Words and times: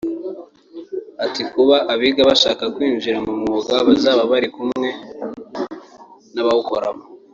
Ati 1.25 1.41
“Kuba 1.51 1.75
abiga 1.93 2.21
bashaka 2.29 2.63
kwinjira 2.75 3.17
mu 3.25 3.33
mwuga 3.39 3.73
bazaba 3.87 4.21
bari 4.31 4.47
kumwe 4.55 4.89
n’abawukoramo 6.33 7.03